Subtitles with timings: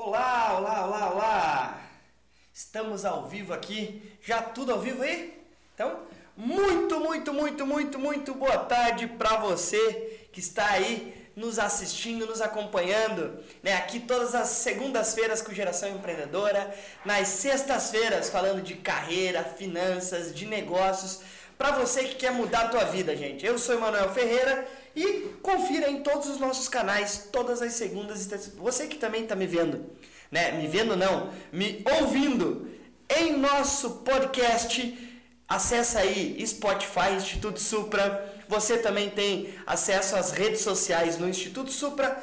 [0.00, 1.80] Olá, olá, olá, olá!
[2.54, 5.36] Estamos ao vivo aqui, já tudo ao vivo aí?
[5.74, 6.02] Então,
[6.36, 12.40] muito, muito, muito, muito, muito boa tarde para você que está aí nos assistindo, nos
[12.40, 13.74] acompanhando, né?
[13.74, 16.72] Aqui todas as segundas-feiras com Geração Empreendedora,
[17.04, 21.22] nas sextas-feiras falando de carreira, finanças, de negócios,
[21.58, 23.44] para você que quer mudar a tua vida, gente.
[23.44, 24.64] Eu sou Emanuel Ferreira
[24.98, 28.54] e confira em todos os nossos canais, todas as segundas e terças.
[28.54, 29.90] Você que também está me vendo,
[30.30, 30.52] né?
[30.52, 32.68] Me vendo não, me ouvindo
[33.08, 35.06] em nosso podcast.
[35.46, 38.36] Acessa aí Spotify, Instituto Supra.
[38.48, 42.22] Você também tem acesso às redes sociais no Instituto Supra.com.br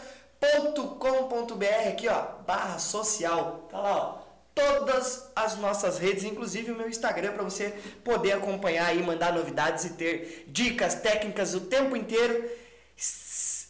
[1.89, 3.67] aqui, ó, barra social.
[3.71, 7.73] Tá lá, ó todas as nossas redes, inclusive o meu Instagram, para você
[8.05, 12.49] poder acompanhar e mandar novidades e ter dicas técnicas o tempo inteiro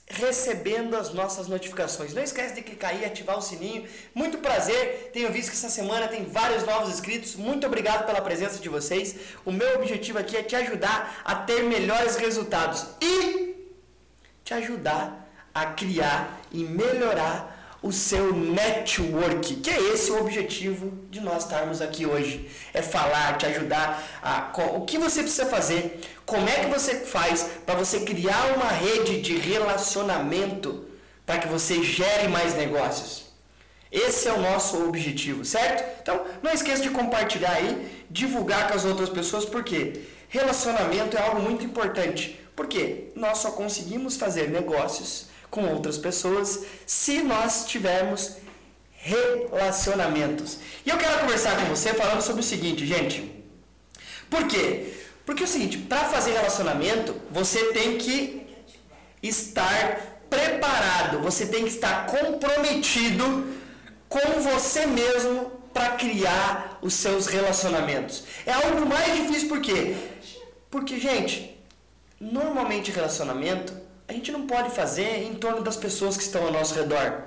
[0.07, 2.13] recebendo as nossas notificações.
[2.13, 3.87] Não esquece de clicar e ativar o sininho.
[4.13, 5.09] Muito prazer.
[5.11, 7.35] Tenho visto que essa semana tem vários novos inscritos.
[7.35, 9.15] Muito obrigado pela presença de vocês.
[9.43, 13.55] O meu objetivo aqui é te ajudar a ter melhores resultados e
[14.43, 17.54] te ajudar a criar e melhorar
[17.85, 22.49] o seu network, que é esse o objetivo de nós estarmos aqui hoje.
[22.73, 27.47] É falar, te ajudar a o que você precisa fazer, como é que você faz
[27.63, 30.83] para você criar uma rede de relacionamento
[31.27, 33.25] para que você gere mais negócios.
[33.91, 36.01] Esse é o nosso objetivo, certo?
[36.01, 41.39] Então, não esqueça de compartilhar aí, divulgar com as outras pessoas, porque relacionamento é algo
[41.39, 42.39] muito importante.
[42.55, 48.35] Porque nós só conseguimos fazer negócios com outras pessoas se nós tivermos
[48.91, 50.59] relacionamentos.
[50.85, 53.17] E eu quero conversar com você falando sobre o seguinte, gente.
[54.29, 54.93] Por quê?
[55.25, 58.45] Porque é o seguinte, para fazer relacionamento, você tem que
[59.23, 63.55] estar preparado, você tem que estar comprometido
[64.09, 68.25] com você mesmo para criar os seus relacionamentos.
[68.45, 69.95] É algo mais difícil por quê?
[70.69, 71.57] Porque, gente,
[72.19, 76.75] normalmente relacionamento a gente não pode fazer em torno das pessoas que estão ao nosso
[76.75, 77.23] redor.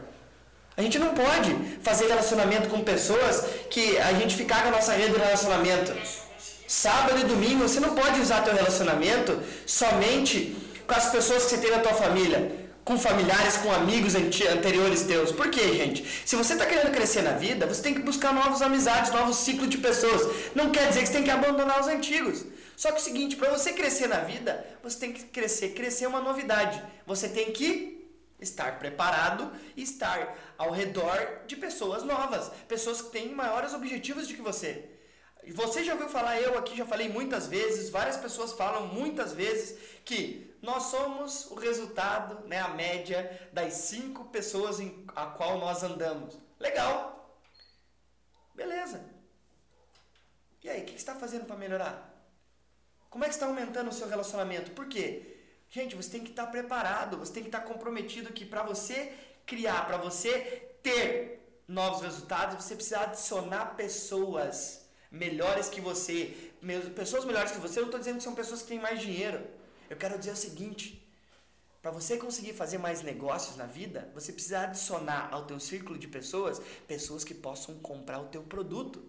[0.76, 1.52] A gente não pode
[1.82, 5.92] fazer relacionamento com pessoas que a gente ficar com a nossa rede de relacionamento.
[6.68, 10.56] Sábado e domingo, você não pode usar teu relacionamento somente
[10.86, 12.52] com as pessoas que você tem na tua família,
[12.84, 15.32] com familiares, com amigos anteriores teus.
[15.32, 16.04] Por quê, gente?
[16.24, 19.68] Se você está querendo crescer na vida, você tem que buscar novas amizades, novos ciclos
[19.68, 20.28] de pessoas.
[20.54, 22.44] Não quer dizer que você tem que abandonar os antigos.
[22.78, 25.70] Só que o seguinte, para você crescer na vida, você tem que crescer.
[25.70, 26.80] Crescer é uma novidade.
[27.04, 28.08] Você tem que
[28.38, 34.34] estar preparado e estar ao redor de pessoas novas, pessoas que têm maiores objetivos do
[34.34, 34.88] que você.
[35.48, 39.76] Você já ouviu falar, eu aqui já falei muitas vezes, várias pessoas falam muitas vezes
[40.04, 45.82] que nós somos o resultado, né, a média das cinco pessoas em a qual nós
[45.82, 46.38] andamos.
[46.60, 47.42] Legal.
[48.54, 49.04] Beleza.
[50.62, 52.07] E aí, o que você está fazendo para melhorar?
[53.10, 54.70] Como é que está aumentando o seu relacionamento?
[54.72, 55.36] Por quê?
[55.70, 59.12] Gente, você tem que estar preparado, você tem que estar comprometido que para você
[59.44, 66.52] criar, para você ter novos resultados, você precisa adicionar pessoas melhores que você,
[66.94, 67.78] pessoas melhores que você.
[67.78, 69.44] Eu não estou dizendo que são pessoas que têm mais dinheiro.
[69.88, 71.06] Eu quero dizer o seguinte:
[71.80, 76.08] para você conseguir fazer mais negócios na vida, você precisa adicionar ao teu círculo de
[76.08, 79.02] pessoas pessoas que possam comprar o teu produto,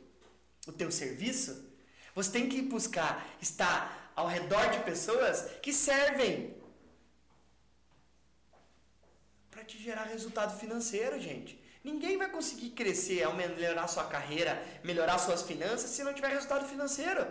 [0.67, 1.67] o teu serviço.
[2.19, 6.53] Você tem que buscar estar ao redor de pessoas que servem
[9.49, 11.57] para te gerar resultado financeiro, gente.
[11.81, 17.25] Ninguém vai conseguir crescer, melhorar sua carreira, melhorar suas finanças se não tiver resultado financeiro.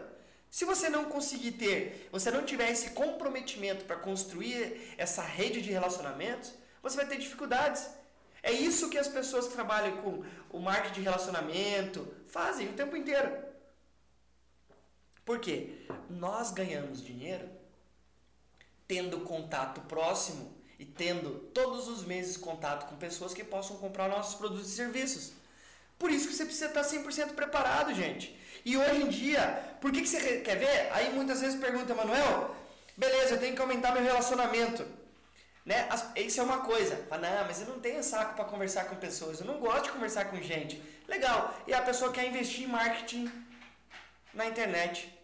[0.50, 5.70] Se você não conseguir ter, você não tiver esse comprometimento para construir essa rede de
[5.70, 7.86] relacionamentos, você vai ter dificuldades.
[8.42, 12.96] É isso que as pessoas que trabalham com o marketing de relacionamento fazem o tempo
[12.96, 13.47] inteiro.
[15.28, 15.68] Por quê?
[16.08, 17.46] Nós ganhamos dinheiro
[18.86, 24.36] tendo contato próximo e tendo todos os meses contato com pessoas que possam comprar nossos
[24.36, 25.34] produtos e serviços.
[25.98, 28.34] Por isso que você precisa estar 100% preparado, gente.
[28.64, 30.90] E hoje em dia, por que, que você quer ver?
[30.94, 32.56] Aí muitas vezes pergunta, Manuel,
[32.96, 34.86] beleza, eu tenho que aumentar meu relacionamento.
[35.62, 35.86] Né?
[36.16, 37.04] Isso é uma coisa.
[37.06, 39.40] Fala, não, mas eu não tenho saco para conversar com pessoas.
[39.40, 40.82] Eu não gosto de conversar com gente.
[41.06, 41.54] Legal.
[41.66, 43.30] E a pessoa quer investir em marketing
[44.32, 45.17] na internet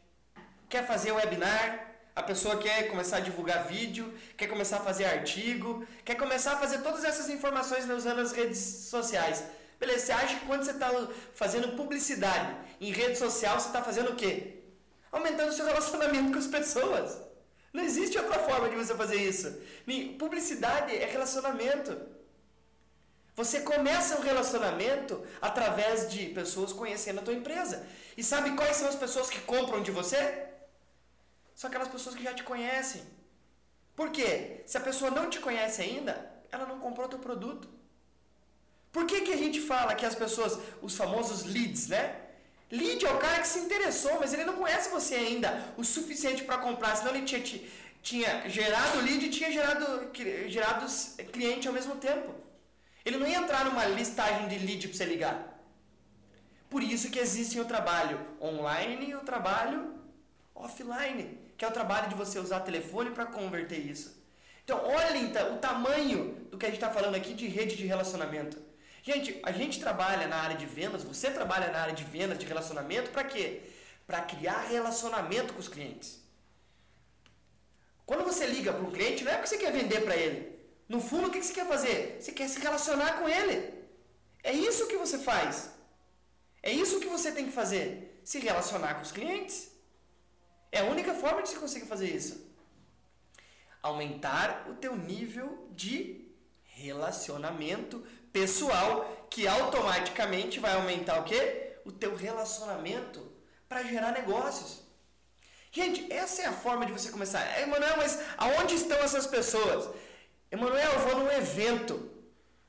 [0.69, 5.87] quer fazer webinar, a pessoa quer começar a divulgar vídeo, quer começar a fazer artigo,
[6.05, 9.43] quer começar a fazer todas essas informações usando as redes sociais.
[9.81, 10.91] Beleza, você acha que quando você está
[11.35, 14.63] fazendo publicidade em rede social, você está fazendo o quê?
[15.11, 17.21] Aumentando o seu relacionamento com as pessoas.
[17.73, 19.53] Não existe outra forma de você fazer isso.
[20.17, 22.15] Publicidade é relacionamento.
[23.35, 27.85] Você começa um relacionamento através de pessoas conhecendo a tua empresa.
[28.17, 30.54] E sabe quais são as pessoas que compram de você?
[31.55, 33.03] São aquelas pessoas que já te conhecem.
[33.95, 34.63] Por quê?
[34.67, 37.69] Se a pessoa não te conhece ainda, ela não comprou teu produto.
[38.91, 42.21] Por que, que a gente fala que as pessoas, os famosos leads, né?
[42.71, 46.45] Lead é o cara que se interessou, mas ele não conhece você ainda o suficiente
[46.45, 47.43] para comprar, senão ele tinha,
[48.03, 50.11] tinha gerado lead e tinha gerado,
[50.49, 50.87] gerado
[51.33, 52.35] cliente ao mesmo tempo.
[53.05, 55.55] Ele não ia entrar numa listagem de lead para você ligar.
[56.71, 59.95] Por isso que existe o trabalho online e o trabalho
[60.55, 64.23] offline, que é o trabalho de você usar telefone para converter isso.
[64.65, 64.81] Então,
[65.17, 68.57] então, o tamanho do que a gente está falando aqui de rede de relacionamento.
[69.03, 72.47] Gente, a gente trabalha na área de vendas, você trabalha na área de vendas, de
[72.47, 73.61] relacionamento, para quê?
[74.07, 76.25] Para criar relacionamento com os clientes.
[78.07, 80.59] Quando você liga para um cliente, não é porque você quer vender para ele.
[80.89, 82.17] No fundo, o que você quer fazer?
[82.19, 83.75] Você quer se relacionar com ele.
[84.43, 85.71] É isso que você faz.
[86.63, 88.21] É isso que você tem que fazer.
[88.25, 89.74] Se relacionar com os clientes.
[90.75, 92.35] É a única forma de você conseguir fazer isso.
[93.81, 96.29] Aumentar o teu nível de
[96.65, 101.77] relacionamento pessoal, que automaticamente vai aumentar o quê?
[101.85, 103.25] O teu relacionamento
[103.69, 104.83] para gerar negócios.
[105.71, 107.43] Gente, essa é a forma de você começar.
[107.61, 109.89] Emanuel, mas aonde estão essas pessoas?
[110.51, 112.11] Emanuel, eu vou num evento.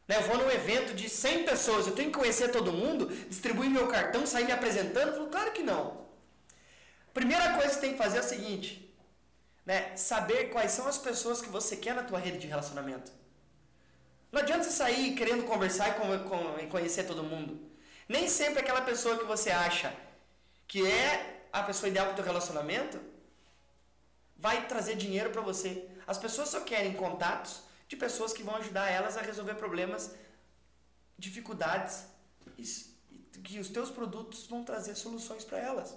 [0.08, 0.18] Né?
[0.18, 1.88] Eu vou num evento de 100 pessoas.
[1.88, 5.08] Eu tenho que conhecer todo mundo, distribuir meu cartão, sair me apresentando?
[5.08, 6.05] Eu falo, claro que não.
[7.15, 8.69] Primeira coisa que tem que fazer é o seguinte:
[9.65, 9.95] né?
[9.95, 13.09] saber quais são as pessoas que você quer na tua rede de relacionamento.
[14.31, 15.97] Não adianta você sair querendo conversar
[16.62, 17.71] e conhecer todo mundo.
[18.07, 19.95] Nem sempre aquela pessoa que você acha
[20.67, 23.00] que é a pessoa ideal para o teu relacionamento
[24.35, 25.88] vai trazer dinheiro para você.
[26.06, 30.13] As pessoas só querem contatos de pessoas que vão ajudar elas a resolver problemas,
[31.17, 32.03] dificuldades
[33.41, 35.95] que os teus produtos vão trazer soluções para elas.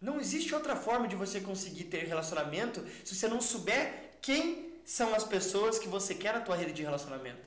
[0.00, 5.14] Não existe outra forma de você conseguir ter relacionamento se você não souber quem são
[5.14, 7.42] as pessoas que você quer na tua rede de relacionamento.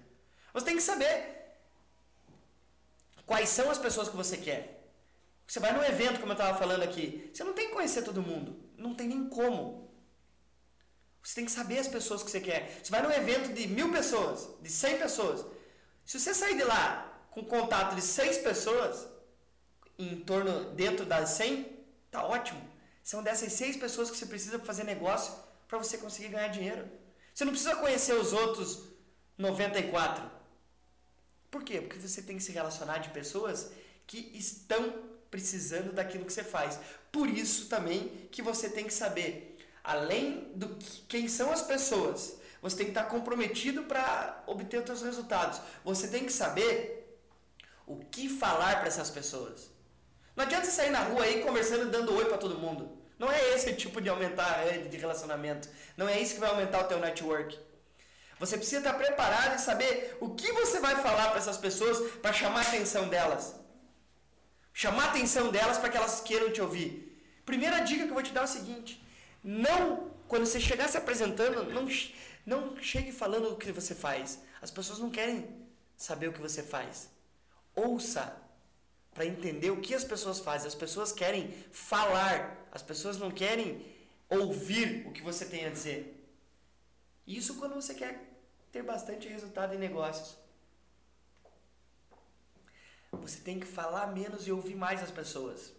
[0.53, 1.37] Você tem que saber
[3.25, 4.91] quais são as pessoas que você quer.
[5.45, 8.21] Você vai num evento, como eu estava falando aqui, você não tem que conhecer todo
[8.21, 8.59] mundo.
[8.77, 9.87] Não tem nem como.
[11.23, 12.79] Você tem que saber as pessoas que você quer.
[12.81, 15.45] Você vai num evento de mil pessoas, de cem pessoas.
[16.05, 19.07] Se você sair de lá com contato de seis pessoas,
[19.99, 21.76] em torno, dentro das cem,
[22.17, 22.61] tá ótimo.
[23.03, 25.33] São dessas seis pessoas que você precisa fazer negócio
[25.67, 26.89] para você conseguir ganhar dinheiro.
[27.33, 28.83] Você não precisa conhecer os outros
[29.37, 30.29] 94.
[31.51, 31.79] Por quê?
[31.79, 33.71] Porque você tem que se relacionar de pessoas
[34.05, 34.93] que estão
[35.29, 36.79] precisando daquilo que você faz.
[37.11, 42.37] Por isso também que você tem que saber, além do que, quem são as pessoas,
[42.61, 45.61] você tem que estar comprometido para obter os seus resultados.
[45.85, 47.19] Você tem que saber
[47.85, 49.76] o que falar para essas pessoas.
[50.37, 52.95] Não adianta você sair na rua aí conversando, dando oi para todo mundo.
[53.17, 55.67] Não é esse tipo de aumentar rede de relacionamento.
[55.97, 57.59] Não é isso que vai aumentar o teu network.
[58.39, 62.31] Você precisa estar preparado e saber o que você vai falar para essas pessoas para
[62.31, 63.55] chamar a atenção delas.
[64.71, 67.19] Chamar a atenção delas para que elas queiram te ouvir.
[67.43, 69.03] Primeira dica que eu vou te dar é o seguinte:
[69.43, 71.87] não, quando você chegar se apresentando, não,
[72.45, 74.39] não chegue falando o que você faz.
[74.61, 75.49] As pessoas não querem
[75.95, 77.09] saber o que você faz.
[77.75, 78.46] Ouça
[79.17, 80.67] para entender o que as pessoas fazem.
[80.67, 83.83] As pessoas querem falar, as pessoas não querem
[84.29, 86.23] ouvir o que você tem a dizer.
[87.25, 88.13] Isso quando você quer
[88.71, 90.37] ter bastante resultado em negócios.
[93.11, 95.73] Você tem que falar menos e ouvir mais as pessoas.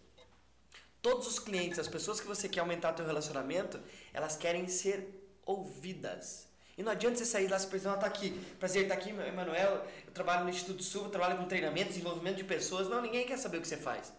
[1.00, 3.80] Todos os clientes, as pessoas que você quer aumentar seu relacionamento,
[4.12, 6.47] elas querem ser ouvidas.
[6.78, 8.30] E não adianta você sair lá se apresentar, tá aqui,
[8.60, 12.36] prazer estar tá aqui, Emanuel, eu trabalho no Instituto Sul, eu trabalho com treinamento, desenvolvimento
[12.36, 12.88] de pessoas.
[12.88, 14.12] Não, ninguém quer saber o que você faz.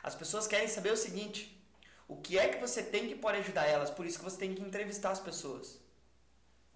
[0.00, 1.60] As pessoas querem saber o seguinte,
[2.06, 4.54] o que é que você tem que pode ajudar elas, por isso que você tem
[4.54, 5.80] que entrevistar as pessoas.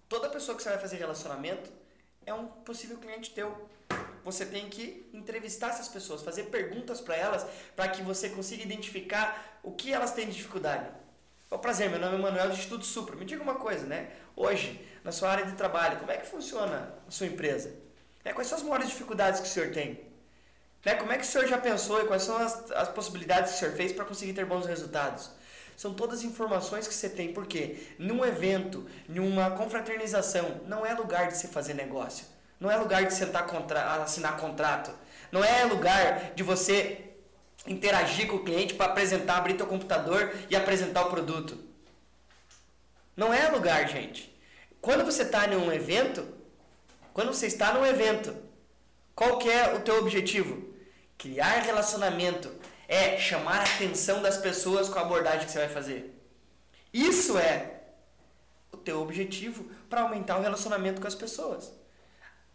[0.09, 1.71] Toda pessoa que você vai fazer relacionamento
[2.25, 3.69] é um possível cliente teu.
[4.25, 9.61] Você tem que entrevistar essas pessoas, fazer perguntas para elas, para que você consiga identificar
[9.63, 10.89] o que elas têm de dificuldade.
[11.49, 13.15] Oh, prazer, meu nome é Manuel do Instituto Supra.
[13.15, 14.09] Me diga uma coisa, né?
[14.35, 17.71] Hoje, na sua área de trabalho, como é que funciona a sua empresa?
[18.23, 20.01] É, quais são as maiores dificuldades que o senhor tem?
[20.83, 20.95] Né?
[20.95, 23.59] Como é que o senhor já pensou e quais são as, as possibilidades que o
[23.59, 25.29] senhor fez para conseguir ter bons resultados?
[25.77, 31.37] São todas informações que você tem, porque num evento, numa confraternização, não é lugar de
[31.37, 32.25] se fazer negócio.
[32.59, 34.91] Não é lugar de sentar contra, assinar contrato.
[35.31, 37.14] Não é lugar de você
[37.67, 41.57] interagir com o cliente para apresentar, abrir teu computador e apresentar o produto.
[43.15, 44.33] Não é lugar, gente.
[44.81, 46.27] Quando você está em um evento,
[47.13, 48.35] quando você está num evento,
[49.15, 50.73] qual que é o teu objetivo?
[51.17, 52.51] Criar relacionamento.
[52.87, 56.21] É chamar a atenção das pessoas com a abordagem que você vai fazer.
[56.93, 57.81] Isso é
[58.71, 61.73] o teu objetivo para aumentar o relacionamento com as pessoas.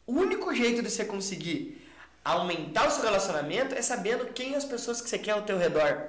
[0.06, 1.89] O único jeito de você conseguir
[2.24, 6.08] aumentar o seu relacionamento é sabendo quem as pessoas que você quer ao teu redor.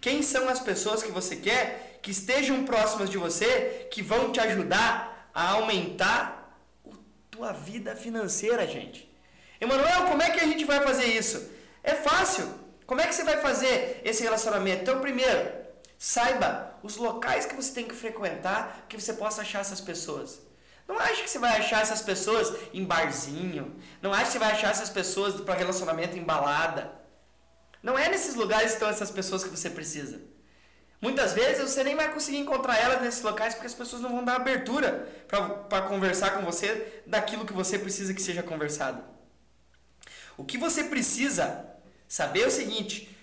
[0.00, 4.38] Quem são as pessoas que você quer que estejam próximas de você, que vão te
[4.38, 6.90] ajudar a aumentar a
[7.30, 9.10] tua vida financeira, gente.
[9.58, 11.50] Emanuel, como é que a gente vai fazer isso?
[11.82, 12.46] É fácil.
[12.86, 14.82] Como é que você vai fazer esse relacionamento?
[14.82, 15.50] Então, primeiro,
[15.98, 20.40] saiba os locais que você tem que frequentar que você possa achar essas pessoas.
[20.86, 23.74] Não acha que você vai achar essas pessoas em barzinho.
[24.02, 26.92] Não acha que você vai achar essas pessoas para relacionamento em balada.
[27.82, 30.20] Não é nesses lugares que estão essas pessoas que você precisa.
[31.00, 34.24] Muitas vezes você nem vai conseguir encontrar elas nesses locais porque as pessoas não vão
[34.24, 35.06] dar abertura
[35.68, 39.02] para conversar com você daquilo que você precisa que seja conversado.
[40.36, 41.66] O que você precisa
[42.08, 43.14] saber é o seguinte: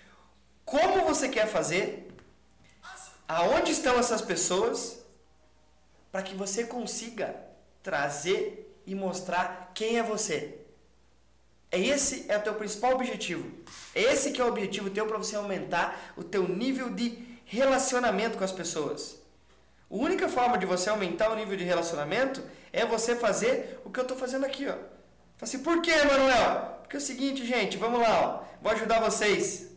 [0.63, 2.11] como você quer fazer,
[3.27, 4.99] aonde estão essas pessoas,
[6.11, 7.50] para que você consiga
[7.83, 10.57] trazer e mostrar quem é você.
[11.71, 13.49] É esse é o teu principal objetivo.
[13.95, 18.37] É esse que é o objetivo teu para você aumentar o teu nível de relacionamento
[18.37, 19.17] com as pessoas.
[19.89, 23.99] A única forma de você aumentar o nível de relacionamento é você fazer o que
[23.99, 24.75] eu estou fazendo aqui, ó.
[25.41, 26.79] Assim, por que, Manuel?
[26.81, 28.43] Porque é o seguinte, gente, vamos lá, ó.
[28.61, 29.71] Vou ajudar vocês.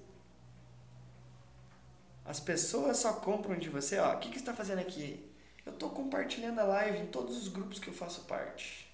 [2.24, 4.14] As pessoas só compram de você, ó.
[4.14, 5.24] O que, que você está fazendo aqui?
[5.64, 8.92] Eu estou compartilhando a live em todos os grupos que eu faço parte.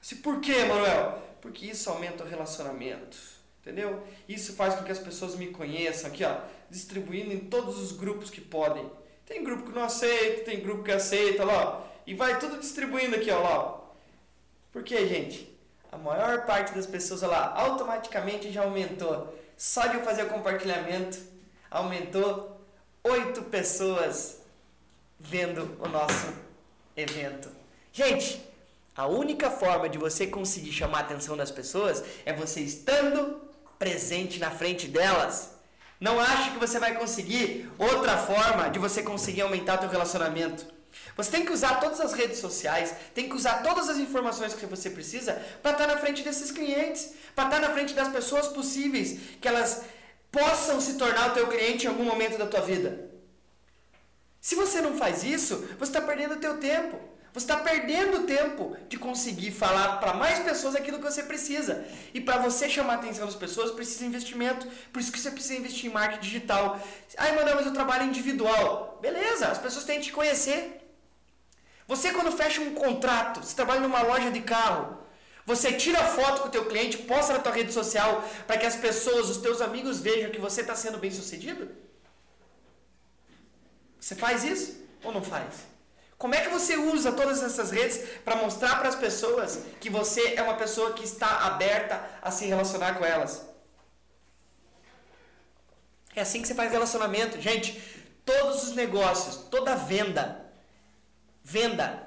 [0.00, 1.22] Assim, por que, Manuel?
[1.40, 3.16] Porque isso aumenta o relacionamento.
[3.60, 4.04] Entendeu?
[4.28, 6.36] Isso faz com que as pessoas me conheçam aqui, ó,
[6.68, 8.90] distribuindo em todos os grupos que podem.
[9.24, 13.30] Tem grupo que não aceita, tem grupo que aceita, lá, e vai tudo distribuindo aqui,
[13.30, 13.80] ó, lá.
[14.72, 15.56] Por que, gente?
[15.92, 19.32] A maior parte das pessoas, ó lá, automaticamente já aumentou.
[19.56, 21.18] Só de eu fazer o compartilhamento,
[21.70, 22.60] aumentou
[23.04, 24.41] oito pessoas
[25.22, 26.32] vendo o nosso
[26.96, 27.48] evento.
[27.92, 28.42] Gente,
[28.94, 33.40] a única forma de você conseguir chamar a atenção das pessoas é você estando
[33.78, 35.52] presente na frente delas.
[35.98, 40.66] Não ache que você vai conseguir outra forma de você conseguir aumentar o teu relacionamento.
[41.16, 44.66] Você tem que usar todas as redes sociais, tem que usar todas as informações que
[44.66, 49.18] você precisa para estar na frente desses clientes, para estar na frente das pessoas possíveis,
[49.40, 49.84] que elas
[50.30, 53.11] possam se tornar o teu cliente em algum momento da tua vida.
[54.42, 56.98] Se você não faz isso, você está perdendo o teu tempo.
[57.32, 61.86] Você está perdendo tempo de conseguir falar para mais pessoas aquilo que você precisa.
[62.12, 64.66] E para você chamar a atenção das pessoas, precisa investimento.
[64.92, 66.80] Por isso que você precisa investir em marketing digital.
[67.16, 68.98] Ai, Manuel, mas eu trabalho individual.
[69.00, 70.90] Beleza, as pessoas têm que te conhecer.
[71.86, 74.98] Você quando fecha um contrato, você trabalha numa loja de carro,
[75.46, 78.74] você tira foto com o teu cliente, posta na tua rede social para que as
[78.74, 81.91] pessoas, os teus amigos vejam que você está sendo bem sucedido?
[84.02, 85.60] Você faz isso ou não faz?
[86.18, 90.34] Como é que você usa todas essas redes para mostrar para as pessoas que você
[90.34, 93.46] é uma pessoa que está aberta a se relacionar com elas?
[96.16, 97.40] É assim que você faz relacionamento.
[97.40, 97.80] Gente,
[98.24, 100.52] todos os negócios, toda venda,
[101.44, 102.04] venda,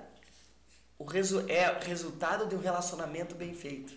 [1.00, 3.94] o resu é resultado de um relacionamento bem feito.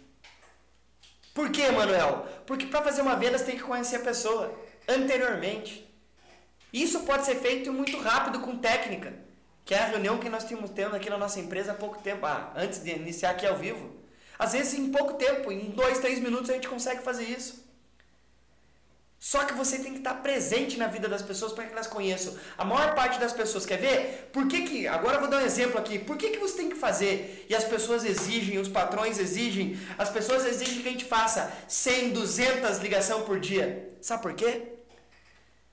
[1.34, 2.28] Por quê, Manuel?
[2.46, 5.87] Porque para fazer uma venda você tem que conhecer a pessoa anteriormente.
[6.72, 9.28] Isso pode ser feito muito rápido com técnica
[9.68, 12.24] que é a reunião que nós tínhamos tendo aqui na nossa empresa há pouco tempo,
[12.24, 13.96] ah, antes de iniciar aqui ao vivo.
[14.38, 17.68] Às vezes, em pouco tempo, em dois, três minutos, a gente consegue fazer isso.
[19.20, 22.34] Só que você tem que estar presente na vida das pessoas para que elas conheçam.
[22.56, 24.30] A maior parte das pessoas quer ver?
[24.32, 25.98] Por que que, agora eu vou dar um exemplo aqui.
[25.98, 27.44] Por que que você tem que fazer?
[27.46, 32.14] E as pessoas exigem, os patrões exigem, as pessoas exigem que a gente faça 100,
[32.14, 33.92] 200 ligação por dia.
[34.00, 34.77] Sabe por quê?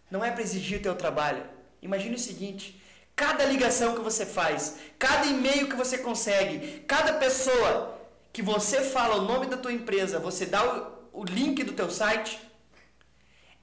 [0.10, 1.44] Não é para exigir o teu trabalho.
[1.82, 2.82] Imagine o seguinte,
[3.16, 7.98] Cada ligação que você faz, cada e-mail que você consegue, cada pessoa
[8.34, 11.90] que você fala o nome da tua empresa, você dá o, o link do teu
[11.90, 12.38] site,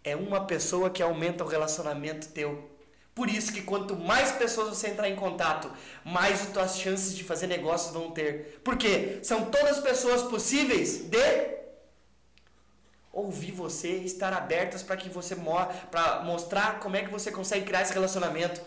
[0.03, 2.71] é uma pessoa que aumenta o relacionamento teu.
[3.15, 5.71] Por isso que quanto mais pessoas você entrar em contato,
[6.03, 8.63] mais as tuas chances de fazer negócios vão ter.
[8.65, 11.62] Porque são todas pessoas possíveis de
[13.13, 15.37] ouvir você, estar abertas para que você
[15.91, 18.61] para mostrar como é que você consegue criar esse relacionamento.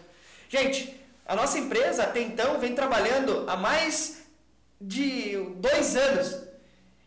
[0.47, 4.25] Gente, a nossa empresa até então vem trabalhando há mais
[4.79, 6.45] de dois anos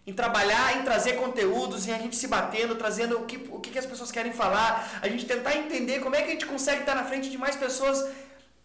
[0.04, 3.78] em trabalhar, em trazer conteúdos, em a gente se batendo, trazendo o que, o que
[3.78, 6.95] as pessoas querem falar, a gente tentar entender como é que a gente consegue estar
[6.95, 8.11] na frente de mais pessoas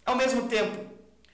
[0.05, 0.89] ao mesmo tempo.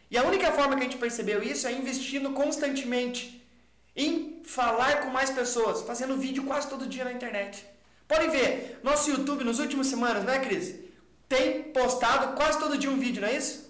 [0.10, 3.48] E a única forma que a gente percebeu isso é investindo constantemente
[3.96, 7.63] em falar com mais pessoas, fazendo vídeo quase todo dia na internet.
[8.08, 10.75] Podem ver, nosso YouTube nas últimas semanas, né, Cris?
[11.27, 13.70] Tem postado quase todo dia um vídeo, não é isso?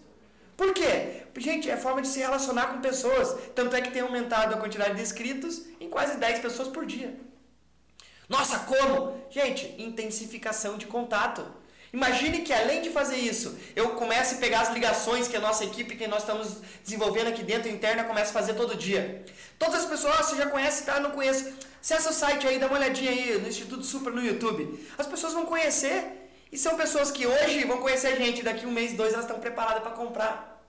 [0.55, 1.23] Por quê?
[1.37, 3.35] Gente, é forma de se relacionar com pessoas.
[3.53, 7.19] Tanto é que tem aumentado a quantidade de inscritos em quase 10 pessoas por dia.
[8.29, 9.21] Nossa, como?
[9.29, 11.45] Gente, intensificação de contato.
[11.91, 15.63] Imagine que além de fazer isso, eu comece a pegar as ligações que a nossa
[15.63, 19.25] equipe, que nós estamos desenvolvendo aqui dentro, interna, começa a fazer todo dia.
[19.57, 20.99] Todas as pessoas, oh, você já conhece, tá?
[20.99, 21.51] Não conheço.
[21.81, 24.87] Acessa o site aí, dá uma olhadinha aí no Instituto Super no YouTube.
[24.97, 28.71] As pessoas vão conhecer e são pessoas que hoje vão conhecer a gente, daqui um
[28.71, 30.63] mês, dois, elas estão preparadas para comprar.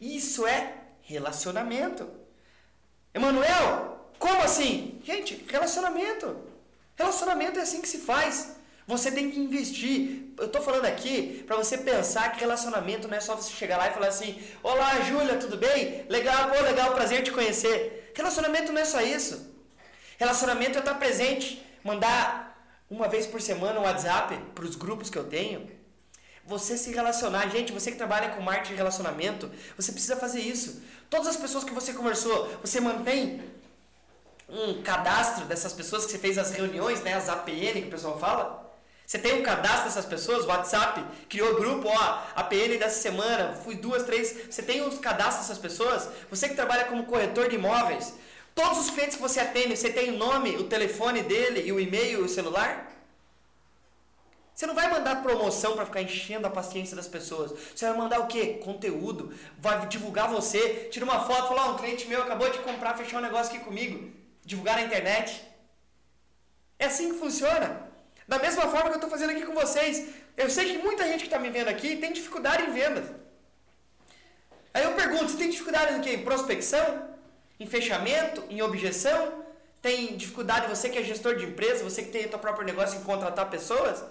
[0.00, 2.08] Isso é relacionamento.
[3.12, 5.00] Emanuel, como assim?
[5.04, 6.36] Gente, relacionamento.
[6.96, 8.56] Relacionamento é assim que se faz.
[8.86, 10.23] Você tem que investir.
[10.36, 13.88] Eu estou falando aqui para você pensar que relacionamento não é só você chegar lá
[13.88, 16.04] e falar assim: Olá, Júlia, tudo bem?
[16.08, 18.12] Legal, pô, legal, prazer te conhecer.
[18.14, 19.54] Relacionamento não é só isso.
[20.18, 22.54] Relacionamento é estar presente, mandar
[22.90, 25.70] uma vez por semana um WhatsApp para os grupos que eu tenho.
[26.46, 30.82] Você se relacionar, gente, você que trabalha com marketing de relacionamento, você precisa fazer isso.
[31.08, 33.42] Todas as pessoas que você conversou, você mantém
[34.48, 38.18] um cadastro dessas pessoas que você fez as reuniões, né, as APN que o pessoal
[38.18, 38.63] fala.
[39.06, 44.02] Você tem um cadastro dessas pessoas, WhatsApp, criou grupo, ó, APN dessa semana, fui duas,
[44.04, 44.46] três.
[44.50, 46.08] Você tem os cadastros dessas pessoas?
[46.30, 48.14] Você que trabalha como corretor de imóveis,
[48.54, 51.78] todos os clientes que você atende, você tem o nome, o telefone dele e o
[51.78, 52.92] e-mail o celular?
[54.54, 57.52] Você não vai mandar promoção para ficar enchendo a paciência das pessoas.
[57.74, 58.60] Você vai mandar o quê?
[58.62, 59.34] Conteúdo.
[59.58, 60.88] Vai divulgar você.
[60.92, 63.64] Tira uma foto, fala, oh, um cliente meu acabou de comprar, fechar um negócio aqui
[63.64, 64.12] comigo.
[64.44, 65.42] Divulgar na internet.
[66.78, 67.93] É assim que funciona.
[68.26, 70.08] Da mesma forma que eu estou fazendo aqui com vocês.
[70.36, 73.04] Eu sei que muita gente que está me vendo aqui tem dificuldade em vendas.
[74.72, 76.14] Aí eu pergunto, você tem dificuldade em quê?
[76.14, 77.08] Em prospecção?
[77.60, 78.42] Em fechamento?
[78.50, 79.44] Em objeção?
[79.80, 82.98] Tem dificuldade, você que é gestor de empresa, você que tem o seu próprio negócio
[82.98, 84.02] em contratar pessoas?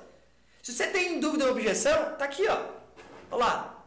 [0.62, 2.66] Se você tem dúvida ou objeção, tá aqui, ó.
[3.32, 3.86] Olha lá.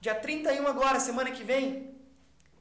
[0.00, 1.94] Dia 31 agora, semana que vem.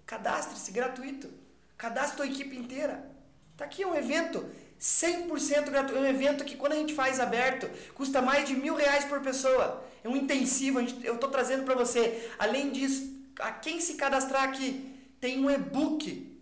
[0.06, 1.32] Cadastre-se gratuito.
[1.78, 3.10] Cadastre a equipe inteira.
[3.56, 4.48] Tá aqui um evento
[4.80, 5.98] 100% gratuito.
[5.98, 9.22] É um evento que quando a gente faz aberto, custa mais de mil reais por
[9.22, 9.84] pessoa.
[10.04, 12.30] É um intensivo, gente, eu estou trazendo para você.
[12.38, 16.36] Além disso, a quem se cadastrar aqui, tem um e-book.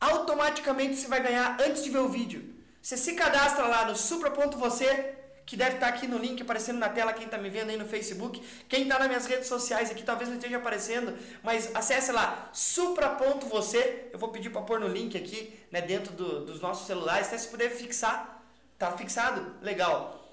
[0.00, 2.52] Automaticamente você vai ganhar antes de ver o vídeo.
[2.80, 7.12] Você se cadastra lá no supra.você que deve estar aqui no link aparecendo na tela,
[7.12, 10.28] quem está me vendo aí no Facebook, quem está nas minhas redes sociais aqui, talvez
[10.28, 15.58] não esteja aparecendo, mas acesse lá, supra.você, eu vou pedir para pôr no link aqui,
[15.70, 18.42] né, dentro do, dos nossos celulares, até se puder fixar,
[18.78, 19.56] tá fixado?
[19.60, 20.30] Legal.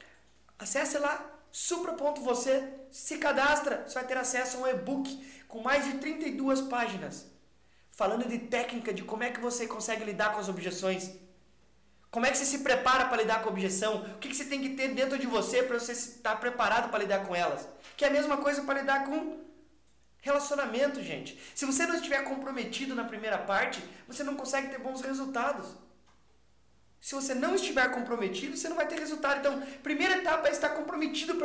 [0.58, 5.98] Acesse lá, supra.você, se cadastra, você vai ter acesso a um e-book com mais de
[5.98, 7.26] 32 páginas,
[7.92, 11.12] falando de técnica, de como é que você consegue lidar com as objeções,
[12.12, 13.98] como é que você se prepara para lidar com a objeção?
[13.98, 17.00] O que, que você tem que ter dentro de você para você estar preparado para
[17.00, 17.68] lidar com elas?
[17.96, 19.40] Que é a mesma coisa para lidar com
[20.22, 21.40] relacionamento, gente.
[21.54, 25.68] Se você não estiver comprometido na primeira parte, você não consegue ter bons resultados.
[27.00, 29.40] Se você não estiver comprometido, você não vai ter resultado.
[29.40, 31.36] Então, primeira etapa é estar comprometido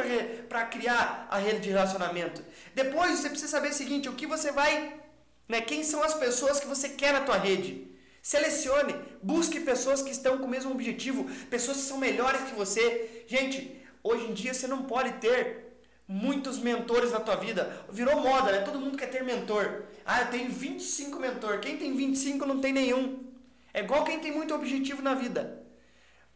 [0.48, 2.42] para criar a rede de relacionamento.
[2.74, 5.00] Depois, você precisa saber o seguinte, o que você vai...
[5.46, 7.93] Né, quem são as pessoas que você quer na tua rede?
[8.24, 13.22] Selecione, busque pessoas que estão com o mesmo objetivo, pessoas que são melhores que você.
[13.26, 15.76] Gente, hoje em dia você não pode ter
[16.08, 17.84] muitos mentores na tua vida.
[17.90, 18.62] Virou moda, né?
[18.62, 19.82] Todo mundo quer ter mentor.
[20.06, 21.60] Ah, eu tenho 25 mentor.
[21.60, 23.30] Quem tem 25 não tem nenhum.
[23.74, 25.62] É igual quem tem muito objetivo na vida.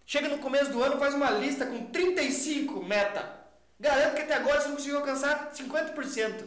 [0.04, 3.46] Chega no começo do ano, faz uma lista com 35 meta.
[3.80, 6.44] Garanto que até agora você não conseguiu alcançar 50%.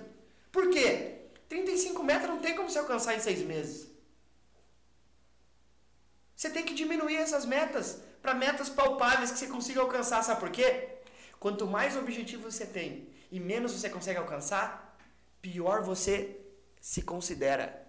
[0.51, 1.15] Por quê?
[1.49, 3.90] 35 metas não tem como você alcançar em seis meses.
[6.41, 10.23] Você tem que diminuir essas metas para metas palpáveis que você consiga alcançar.
[10.23, 10.97] Sabe por quê?
[11.39, 14.97] Quanto mais objetivo você tem e menos você consegue alcançar,
[15.39, 16.41] pior você
[16.82, 17.88] se considera.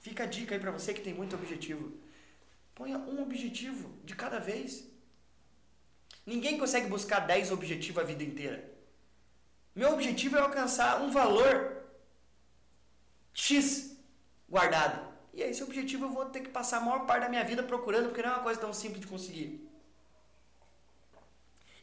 [0.00, 1.92] Fica a dica aí para você que tem muito objetivo.
[2.74, 4.88] Ponha um objetivo de cada vez.
[6.24, 8.66] Ninguém consegue buscar 10 objetivos a vida inteira.
[9.74, 11.84] Meu objetivo é alcançar um valor
[13.34, 13.94] X
[14.48, 15.07] guardado.
[15.38, 18.06] E esse objetivo eu vou ter que passar a maior parte da minha vida procurando,
[18.06, 19.70] porque não é uma coisa tão simples de conseguir.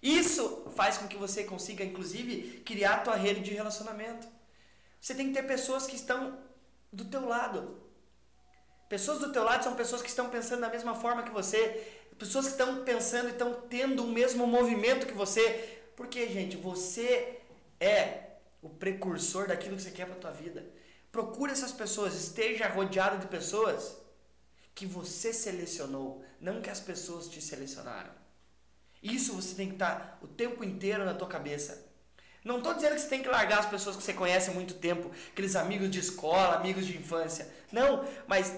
[0.03, 4.27] Isso faz com que você consiga, inclusive, criar a tua rede de relacionamento.
[4.99, 6.37] Você tem que ter pessoas que estão
[6.91, 7.79] do teu lado.
[8.89, 11.61] Pessoas do teu lado são pessoas que estão pensando da mesma forma que você,
[12.19, 15.79] pessoas que estão pensando e estão tendo o mesmo movimento que você.
[15.95, 17.39] Porque, gente, você
[17.79, 20.65] é o precursor daquilo que você quer para tua vida.
[21.15, 23.95] Procure essas pessoas, esteja rodeado de pessoas
[24.73, 28.11] que você selecionou, não que as pessoas te selecionaram.
[29.01, 31.87] Isso você tem que estar o tempo inteiro na tua cabeça.
[32.43, 34.73] Não estou dizendo que você tem que largar as pessoas que você conhece há muito
[34.73, 37.49] tempo, aqueles amigos de escola, amigos de infância.
[37.71, 38.53] Não, mas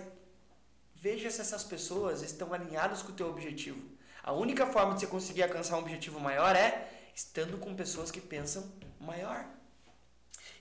[0.95, 3.87] veja se essas pessoas estão alinhadas com o teu objetivo.
[4.23, 8.19] A única forma de você conseguir alcançar um objetivo maior é estando com pessoas que
[8.19, 8.67] pensam
[8.99, 9.56] maior.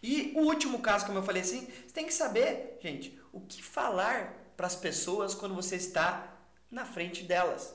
[0.03, 3.63] E o último caso, como eu falei assim, você tem que saber, gente, o que
[3.63, 6.35] falar para as pessoas quando você está
[6.71, 7.75] na frente delas.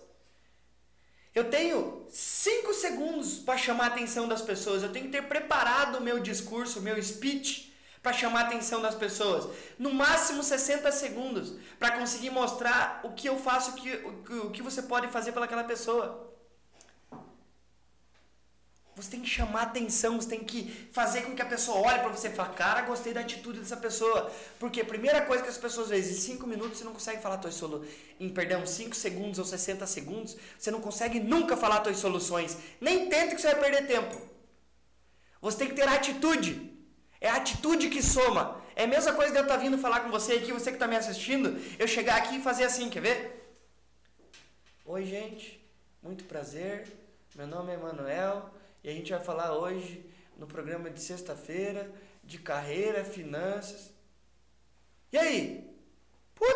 [1.33, 4.83] Eu tenho 5 segundos para chamar a atenção das pessoas.
[4.83, 8.81] Eu tenho que ter preparado o meu discurso, o meu speech para chamar a atenção
[8.81, 9.47] das pessoas.
[9.77, 13.93] No máximo 60 segundos para conseguir mostrar o que eu faço, o que,
[14.37, 16.30] o que você pode fazer pelaquela pessoa.
[19.01, 22.09] Você tem que chamar atenção, você tem que fazer com que a pessoa olhe para
[22.09, 24.31] você e fale, cara, gostei da atitude dessa pessoa.
[24.59, 27.37] Porque a primeira coisa que as pessoas veem, em 5 minutos você não consegue falar
[27.37, 31.97] tuas soluções, em, perdão, 5 segundos ou 60 segundos, você não consegue nunca falar tuas
[31.97, 32.55] soluções.
[32.79, 34.21] Nem tente que você vai perder tempo.
[35.41, 36.71] Você tem que ter atitude.
[37.19, 38.61] É a atitude que soma.
[38.75, 40.75] É a mesma coisa de eu estar tá vindo falar com você aqui, você que
[40.75, 43.57] está me assistindo, eu chegar aqui e fazer assim, quer ver?
[44.85, 45.59] Oi, gente,
[46.03, 46.87] muito prazer.
[47.35, 48.60] Meu nome é Manuel.
[48.83, 50.03] E a gente vai falar hoje,
[50.37, 51.91] no programa de sexta-feira,
[52.23, 53.91] de carreira, finanças.
[55.11, 55.69] E aí?
[56.33, 56.55] Put!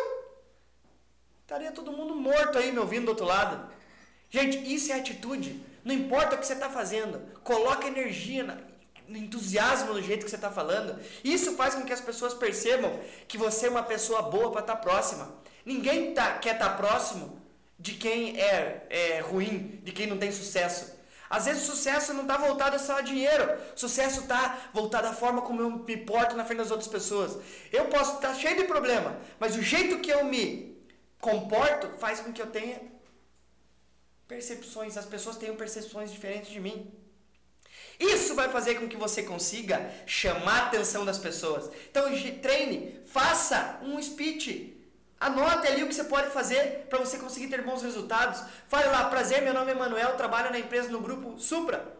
[1.42, 3.70] Estaria todo mundo morto aí me ouvindo do outro lado.
[4.28, 5.60] Gente, isso é atitude.
[5.84, 7.20] Não importa o que você está fazendo.
[7.44, 8.58] Coloca energia, na,
[9.08, 11.00] entusiasmo no jeito que você está falando.
[11.22, 14.76] Isso faz com que as pessoas percebam que você é uma pessoa boa para estar
[14.76, 15.32] tá próxima.
[15.64, 17.40] Ninguém tá, quer estar tá próximo
[17.78, 20.95] de quem é, é ruim, de quem não tem sucesso.
[21.28, 23.44] Às vezes o sucesso não está voltado só a dinheiro.
[23.74, 27.38] O sucesso está voltado à forma como eu me porto na frente das outras pessoas.
[27.72, 30.76] Eu posso estar tá cheio de problema, mas o jeito que eu me
[31.20, 32.80] comporto faz com que eu tenha
[34.28, 34.96] percepções.
[34.96, 36.92] As pessoas tenham percepções diferentes de mim.
[37.98, 41.70] Isso vai fazer com que você consiga chamar a atenção das pessoas.
[41.90, 42.04] Então
[42.42, 44.75] treine, faça um speech
[45.18, 48.42] Anote ali o que você pode fazer para você conseguir ter bons resultados.
[48.68, 51.96] Fale lá, prazer, meu nome é Manuel, trabalho na empresa no grupo Supra.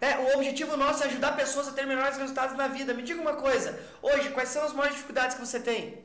[0.00, 2.94] É, o objetivo nosso é ajudar pessoas a ter melhores resultados na vida.
[2.94, 6.04] Me diga uma coisa, hoje, quais são as maiores dificuldades que você tem?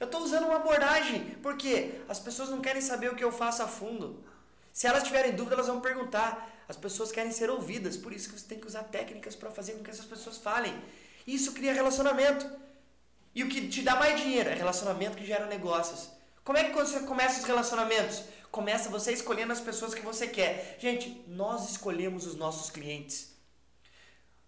[0.00, 3.62] Eu estou usando uma abordagem, porque as pessoas não querem saber o que eu faço
[3.62, 4.24] a fundo.
[4.72, 6.50] Se elas tiverem dúvida, elas vão perguntar.
[6.68, 9.72] As pessoas querem ser ouvidas, por isso que você tem que usar técnicas para fazer
[9.74, 10.74] com que essas pessoas falem.
[11.26, 12.50] Isso cria relacionamento.
[13.34, 16.10] E o que te dá mais dinheiro é relacionamento que gera negócios.
[16.44, 18.24] Como é que você começa os relacionamentos?
[18.50, 20.76] Começa você escolhendo as pessoas que você quer.
[20.78, 23.34] Gente, nós escolhemos os nossos clientes.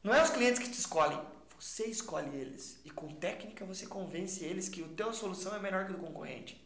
[0.03, 1.19] Não é os clientes que te escolhem,
[1.59, 2.79] você escolhe eles.
[2.85, 6.03] E com técnica você convence eles que a tua solução é melhor que a do
[6.03, 6.63] concorrente.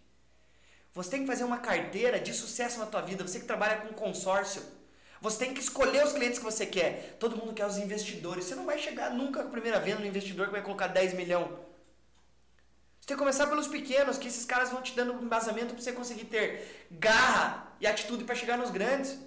[0.92, 3.24] Você tem que fazer uma carteira de sucesso na tua vida.
[3.24, 4.60] Você que trabalha com consórcio.
[5.20, 7.16] Você tem que escolher os clientes que você quer.
[7.20, 8.46] Todo mundo quer os investidores.
[8.46, 11.14] Você não vai chegar nunca com a primeira venda no investidor que vai colocar 10
[11.14, 11.67] milhões
[13.08, 15.94] tem que começar pelos pequenos, que esses caras vão te dando um embasamento para você
[15.94, 19.18] conseguir ter garra e atitude para chegar nos grandes.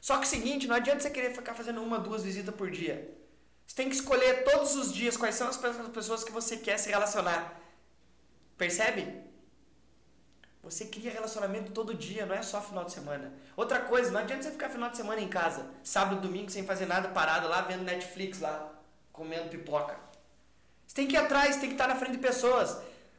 [0.00, 3.12] Só que o seguinte, não adianta você querer ficar fazendo uma, duas visitas por dia.
[3.66, 6.90] Você tem que escolher todos os dias quais são as pessoas que você quer se
[6.90, 7.60] relacionar.
[8.56, 9.20] Percebe?
[10.62, 13.32] Você cria relacionamento todo dia, não é só final de semana.
[13.56, 16.86] Outra coisa, não adianta você ficar final de semana em casa, sábado, domingo, sem fazer
[16.86, 18.80] nada, parado lá, vendo Netflix lá,
[19.12, 19.98] comendo pipoca.
[20.86, 22.78] Você tem que ir atrás, tem que estar na frente de pessoas.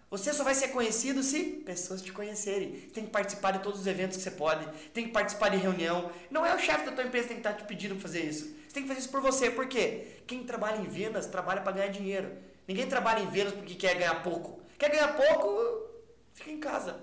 [0.09, 2.71] Você só vai ser conhecido se pessoas te conhecerem.
[2.71, 5.57] Você tem que participar de todos os eventos que você pode, tem que participar de
[5.57, 6.11] reunião.
[6.31, 8.21] Não é o chefe da tua empresa que tem que estar te pedindo para fazer
[8.21, 8.45] isso.
[8.45, 9.51] Você tem que fazer isso por você.
[9.51, 10.17] Por quê?
[10.25, 12.35] Quem trabalha em vendas trabalha para ganhar dinheiro.
[12.67, 14.61] Ninguém trabalha em vendas porque quer ganhar pouco.
[14.79, 15.89] Quer ganhar pouco,
[16.33, 16.99] fica em casa.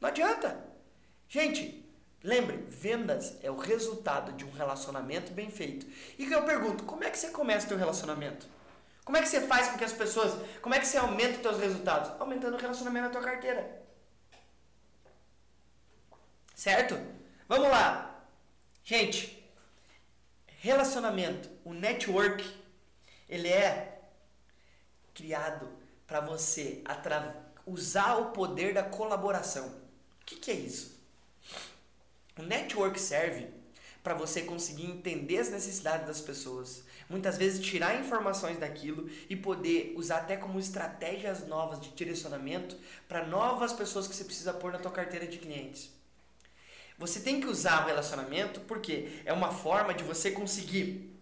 [0.00, 0.64] Não adianta.
[1.28, 1.84] Gente,
[2.22, 5.86] lembre, vendas é o resultado de um relacionamento bem feito.
[6.18, 8.46] E eu pergunto, como é que você começa o teu relacionamento?
[9.04, 10.32] Como é que você faz com que as pessoas.
[10.62, 12.10] Como é que você aumenta os seus resultados?
[12.18, 13.82] Aumentando o relacionamento na tua carteira.
[16.54, 16.98] Certo?
[17.46, 18.24] Vamos lá.
[18.82, 19.44] Gente,
[20.46, 22.44] relacionamento, o network,
[23.28, 24.00] ele é
[25.12, 25.68] criado
[26.06, 26.82] para você
[27.66, 29.68] usar o poder da colaboração.
[30.20, 30.98] O que, que é isso?
[32.38, 33.48] O network serve
[34.02, 39.94] para você conseguir entender as necessidades das pessoas, muitas vezes tirar informações daquilo e poder
[39.96, 44.80] usar até como estratégias novas de direcionamento para novas pessoas que você precisa pôr na
[44.80, 45.92] tua carteira de clientes.
[46.98, 51.16] Você tem que usar o relacionamento porque é uma forma de você conseguir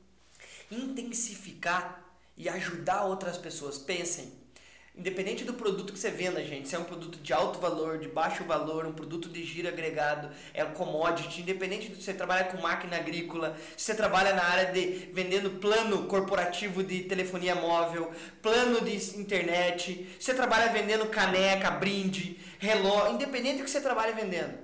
[0.70, 2.02] intensificar
[2.38, 3.76] e ajudar outras pessoas.
[3.76, 4.32] Pensem,
[4.94, 8.08] Independente do produto que você venda, gente, se é um produto de alto valor, de
[8.08, 12.60] baixo valor, um produto de giro agregado, é um commodity, independente de você trabalhar com
[12.60, 18.82] máquina agrícola, se você trabalha na área de vendendo plano corporativo de telefonia móvel, plano
[18.82, 24.58] de internet, se você trabalha vendendo caneca, brinde, relógio, independente do que você trabalha vendendo,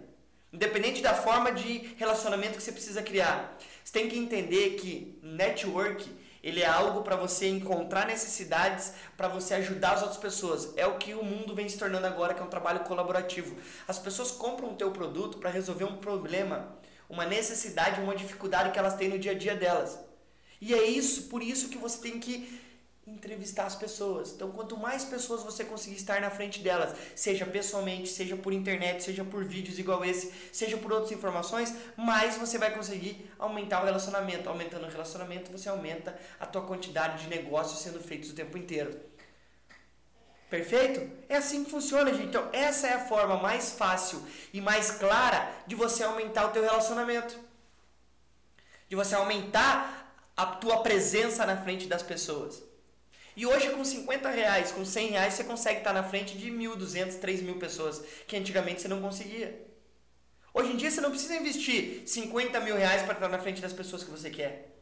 [0.52, 6.06] independente da forma de relacionamento que você precisa criar, você tem que entender que network
[6.42, 10.72] ele é algo para você encontrar necessidades, para você ajudar as outras pessoas.
[10.76, 13.56] É o que o mundo vem se tornando agora, que é um trabalho colaborativo.
[13.86, 18.78] As pessoas compram o teu produto para resolver um problema, uma necessidade, uma dificuldade que
[18.78, 19.98] elas têm no dia a dia delas.
[20.60, 22.67] E é isso, por isso que você tem que
[23.14, 24.32] entrevistar as pessoas.
[24.32, 29.02] Então, quanto mais pessoas você conseguir estar na frente delas, seja pessoalmente, seja por internet,
[29.02, 33.84] seja por vídeos igual esse, seja por outras informações, mais você vai conseguir aumentar o
[33.84, 34.48] relacionamento.
[34.48, 38.98] Aumentando o relacionamento, você aumenta a tua quantidade de negócios sendo feitos o tempo inteiro.
[40.50, 41.10] Perfeito?
[41.28, 42.28] É assim que funciona, gente.
[42.28, 46.62] Então, essa é a forma mais fácil e mais clara de você aumentar o teu
[46.62, 47.38] relacionamento.
[48.88, 52.67] De você aumentar a tua presença na frente das pessoas.
[53.38, 57.20] E hoje com 50 reais, com 100 reais, você consegue estar na frente de 1.200,
[57.20, 59.64] 3 mil pessoas, que antigamente você não conseguia.
[60.52, 63.72] Hoje em dia você não precisa investir 50 mil reais para estar na frente das
[63.72, 64.74] pessoas que você quer.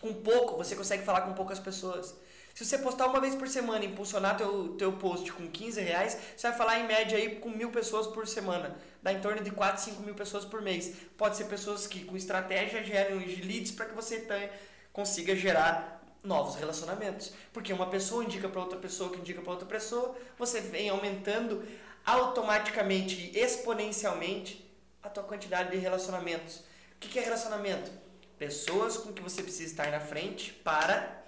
[0.00, 2.16] Com pouco, você consegue falar com poucas pessoas.
[2.54, 6.16] Se você postar uma vez por semana e impulsionar teu, teu post com 15 reais,
[6.34, 8.74] você vai falar em média aí com mil pessoas por semana.
[9.02, 10.94] Dá em torno de 4, 5 mil pessoas por mês.
[11.14, 14.50] Pode ser pessoas que com estratégia geram leads para que você tenha,
[14.94, 17.32] consiga gerar novos relacionamentos.
[17.52, 21.66] Porque uma pessoa indica para outra pessoa que indica para outra pessoa, você vem aumentando
[22.04, 24.68] automaticamente e exponencialmente
[25.02, 26.62] a tua quantidade de relacionamentos.
[26.94, 27.90] O que é relacionamento?
[28.38, 31.24] Pessoas com que você precisa estar na frente para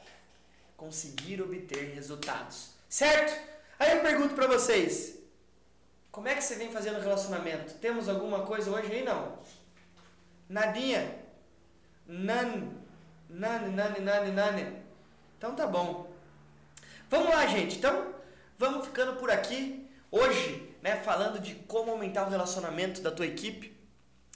[0.77, 2.71] conseguir obter resultados.
[2.89, 3.39] Certo?
[3.79, 5.19] Aí eu pergunto para vocês,
[6.11, 7.75] como é que você vem fazendo relacionamento?
[7.75, 9.05] Temos alguma coisa hoje aí?
[9.05, 9.39] Não.
[10.49, 11.19] Nadinha?
[12.07, 12.80] None.
[13.31, 14.77] Nane, nane, nane, nane.
[15.39, 16.13] Então tá bom.
[17.09, 17.79] Vamos lá, gente.
[17.79, 18.13] Então,
[18.59, 19.89] vamos ficando por aqui.
[20.11, 23.79] Hoje, né, falando de como aumentar o relacionamento da tua equipe.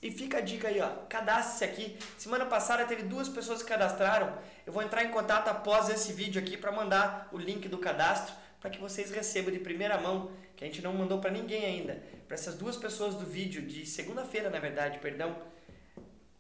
[0.01, 0.89] E fica a dica aí, ó.
[1.09, 1.99] Cadastre-se aqui.
[2.17, 4.39] Semana passada teve duas pessoas que cadastraram.
[4.65, 8.35] Eu vou entrar em contato após esse vídeo aqui para mandar o link do cadastro
[8.61, 12.03] para que vocês recebam de primeira mão, que a gente não mandou para ninguém ainda.
[12.27, 15.37] Para essas duas pessoas do vídeo de segunda-feira, na verdade, perdão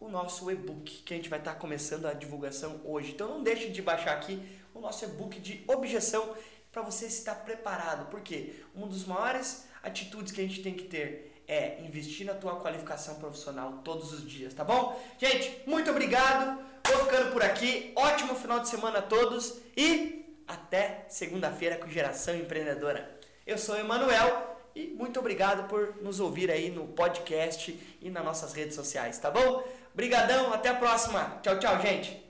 [0.04, 3.12] o nosso e-book que a gente vai estar começando a divulgação hoje.
[3.12, 4.40] Então não deixe de baixar aqui
[4.74, 6.34] o nosso e-book de objeção
[6.70, 8.10] para você estar preparado.
[8.10, 12.56] Porque uma das maiores atitudes que a gente tem que ter é investir na tua
[12.56, 14.98] qualificação profissional todos os dias, tá bom?
[15.18, 16.58] Gente, muito obrigado.
[16.86, 17.92] Vou ficando por aqui.
[17.96, 23.18] Ótimo final de semana a todos e até segunda-feira com Geração Empreendedora.
[23.46, 28.52] Eu sou Emanuel e muito obrigado por nos ouvir aí no podcast e nas nossas
[28.52, 29.62] redes sociais, tá bom?
[29.94, 31.38] Brigadão, até a próxima.
[31.42, 32.23] Tchau, tchau, gente.